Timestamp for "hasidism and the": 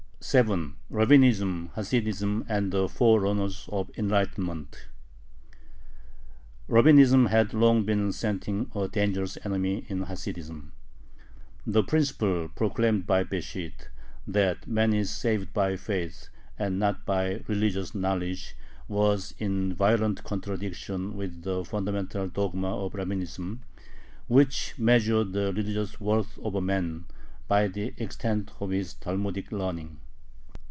1.73-2.87